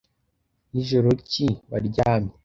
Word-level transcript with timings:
Nijoro 0.71 1.09
ki 1.29 1.47
waryamye 1.69 2.33